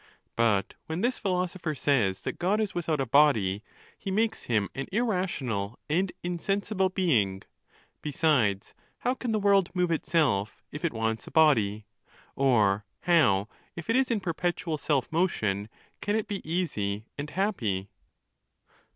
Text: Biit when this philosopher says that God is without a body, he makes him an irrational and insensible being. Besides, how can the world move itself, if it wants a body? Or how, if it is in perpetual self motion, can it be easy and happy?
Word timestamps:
Biit 0.35 0.71
when 0.87 1.01
this 1.01 1.19
philosopher 1.19 1.75
says 1.75 2.21
that 2.21 2.39
God 2.39 2.59
is 2.59 2.73
without 2.73 2.99
a 2.99 3.05
body, 3.05 3.61
he 3.95 4.09
makes 4.09 4.45
him 4.49 4.67
an 4.73 4.87
irrational 4.91 5.77
and 5.87 6.11
insensible 6.23 6.89
being. 6.89 7.43
Besides, 8.01 8.73
how 9.01 9.13
can 9.13 9.31
the 9.31 9.37
world 9.37 9.69
move 9.75 9.91
itself, 9.91 10.63
if 10.71 10.83
it 10.83 10.91
wants 10.91 11.27
a 11.27 11.31
body? 11.31 11.85
Or 12.35 12.83
how, 13.01 13.47
if 13.75 13.91
it 13.91 13.95
is 13.95 14.09
in 14.09 14.21
perpetual 14.21 14.79
self 14.79 15.11
motion, 15.11 15.69
can 16.01 16.15
it 16.15 16.27
be 16.27 16.41
easy 16.51 17.05
and 17.15 17.29
happy? 17.29 17.91